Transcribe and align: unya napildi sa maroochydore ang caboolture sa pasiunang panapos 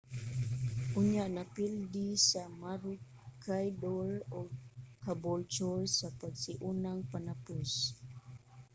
unya 0.99 1.25
napildi 1.35 2.05
sa 2.29 2.41
maroochydore 2.59 4.17
ang 4.37 4.49
caboolture 5.03 5.81
sa 5.97 6.07
pasiunang 6.19 6.99
panapos 7.11 7.71